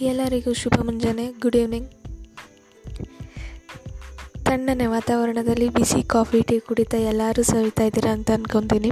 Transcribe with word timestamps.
ಎಲ್ಲರಿಗೂ 0.00 0.52
ಶುಭ 0.52 0.74
ಮುಂಜಾನೆ. 0.84 1.24
Good 1.40 1.56
evening 1.56 1.88
ತಣ್ಣನೆ 4.46 4.86
ವಾತಾವರಣದಲ್ಲಿ 4.86 5.68
ಬಿಸಿ 5.68 6.02
ಕಾಫಿ, 6.02 6.42
ಟೀ 6.42 6.58
ಕುಡಿತಾ 6.58 6.96
ಎಲ್ಲರೂ 6.96 7.42
ಸವಿತಾ 7.42 7.84
ಇದ್ದೀರಾ 7.84 8.12
ಅಂತ 8.12 8.30
ಅಂದ್ಕೊತೀನಿ 8.30 8.90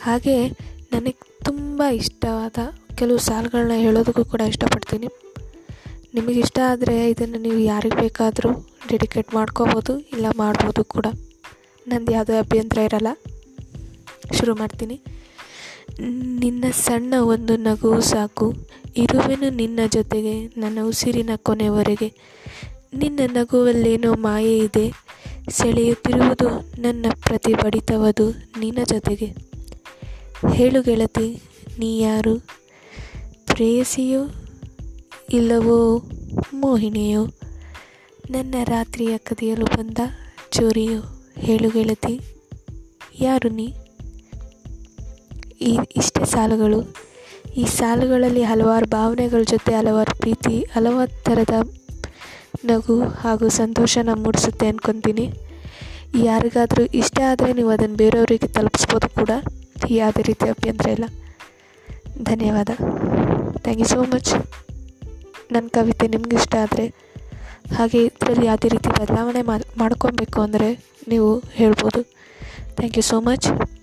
ಹಾಗೆ 0.00 0.48
ನನಗೆ 0.92 1.44
ತುಂಬ 1.44 1.82
ಇಷ್ಟವಾದ 1.92 2.58
ಕೆಲವು 2.94 3.18
ಸಾಲುಗಳನ್ನ 3.18 3.72
ಹೇಳೋದಕ್ಕೂ 3.72 4.24
ಕೂಡ 4.24 4.40
ಇಷ್ಟಪಡ್ತೀನಿ. 4.40 5.08
ನಿಮಗೆ 6.14 6.40
ಇಷ್ಟ 6.40 6.58
ಆದರೆ 6.70 7.10
ಇದನ್ನು 7.10 7.38
ನೀವು 7.38 7.58
ಯಾರಿಗೆ 7.58 7.96
ಬೇಕಾದರೂ 8.00 8.50
ಡೆಡಿಕೇಟ್ 8.88 9.34
ಮಾಡ್ಕೋಬೋದು, 9.34 9.98
ಇಲ್ಲ 10.00 10.26
ಮಾಡ್ಬೋದು 10.36 10.84
ಕೂಡ. 10.84 11.06
ನಂದು 11.88 12.12
ಯಾವುದೇ 12.12 12.38
ಅಭ್ಯಂತರ 12.38 12.78
ಇರಲ್ಲ. 12.78 13.08
ಶುರು 14.38 14.54
ಮಾಡ್ತೀನಿ. 14.54 15.02
ನಿನ್ನ 16.38 16.64
ಸಣ್ಣ 16.70 17.14
ಒಂದು 17.20 17.56
ನಗುವು 17.56 18.00
ಸಾಕು. 18.00 18.54
ಇರುವೆನು 18.96 19.50
ನಿನ್ನ 19.50 19.80
ಜೊತೆಗೆ, 19.88 20.46
ನನ್ನ 20.46 20.78
ಉಸಿರಿನ 20.84 21.30
ಕೊನೆವರೆಗೆ. 21.36 22.14
ನಿನ್ನ 22.94 23.20
ನಗುವಲ್ಲೇನೋ 23.26 24.14
ಮಾಯೆ 24.14 24.58
ಇದೆ. 24.58 24.92
ಸೆಳೆಯುತ್ತಿರುವುದು 25.50 26.48
ನನ್ನ 26.82 27.06
ಪ್ರತಿ 27.20 27.54
ಬಡಿತವದು 27.54 28.30
ನಿನ್ನ 28.30 28.78
ಜೊತೆಗೆ. 28.84 29.34
ಹೇಳು 30.52 30.82
ಗೆಳತಿ, 30.82 31.42
ನೀ 31.78 32.00
ಯಾರು? 32.00 32.38
ಪ್ರೇಯಸಿಯೋ 33.46 34.24
ಇಲ್ಲವೋ 35.32 36.08
ಮೋಹಿನಿಯೋ? 36.54 37.26
ನನ್ನ 38.30 38.54
ರಾತ್ರಿಯ 38.64 39.18
ಕದಿಯಲು 39.18 39.64
ಬಂದ 39.64 39.98
ಚೋರಿಯೋ? 40.50 41.00
ಹೇಳು 41.38 41.70
ಗೆಳತಿ, 41.70 42.20
ಯಾರು 43.20 43.48
ನೀ? 43.48 43.72
ಈ 45.60 45.78
ಇಷ್ಟೇ 45.96 46.24
ಸಾಲುಗಳು. 46.24 46.80
ಈ 47.56 47.64
ಸಾಲುಗಳಲ್ಲಿ 47.64 48.42
ಹಲವಾರು 48.42 48.86
ಭಾವನೆಗಳ 48.86 49.42
ಜೊತೆ 49.42 49.74
ಹಲವಾರು 49.74 50.16
ಪ್ರೀತಿ, 50.16 50.66
ಹಲವಾರು 50.74 51.24
ಥರದ 51.24 51.54
ನಗು 52.64 53.00
ಹಾಗೂ 53.02 53.48
ಸಂತೋಷನ 53.48 54.08
ಮೂಡಿಸುತ್ತೆ 54.14 54.66
ಅಂದ್ಕೊತೀನಿ 54.68 55.32
ಯಾರಿಗಾದರೂ 56.14 56.84
ಇಷ್ಟ 56.84 57.18
ಆದರೆ 57.30 57.52
ನೀವು 57.52 57.70
ಅದನ್ನು 57.70 57.96
ಬೇರೆಯವರಿಗೆ 57.96 58.46
ತಲುಪಿಸ್ಬೋದು 58.46 59.08
ಕೂಡ. 59.08 59.30
ಯಾವುದೇ 59.90 60.22
ರೀತಿ 60.22 60.48
ಅಭ್ಯಂತರ 60.48 60.88
ಇಲ್ಲ. 60.88 61.04
ಧನ್ಯವಾದ. 62.22 62.70
ಥ್ಯಾಂಕ್ 63.62 63.80
ಯು 63.80 63.86
ಸೋ 63.86 64.02
ಮಚ್ 64.02 64.30
ನನ್ನ 65.52 65.66
ಕವಿತೆ 65.68 66.06
ನಿಮ್ಗೆ 66.06 66.36
ಇಷ್ಟ 66.36 66.54
ಆದರೆ, 66.62 66.86
ಹಾಗೆ 67.76 68.04
ಇದರಲ್ಲಿ 68.04 68.46
ಯಾವುದೇ 68.46 68.68
ರೀತಿ 68.68 68.88
ಬದಲಾವಣೆ 68.88 69.42
ಮಾಡ್ಕೊಬೇಕು 69.76 70.40
ಅಂದರೆ 70.40 70.70
ನೀವು 71.08 71.38
ಹೇಳ್ಬೋದು. 71.38 72.02
Thank 72.76 72.98
you 72.98 73.02
so 73.02 73.20
much 73.20 73.75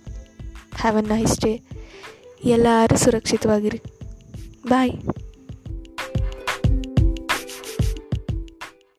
have 0.81 0.97
a 0.97 1.01
nice 1.01 1.39
day 1.39 1.59
ಎಲ್ಲರೂ 2.45 2.97
ಸುರಕ್ಷಿತವಾಗಿರಿ. 2.97 3.81
ಬಾಯ್ 4.67 4.91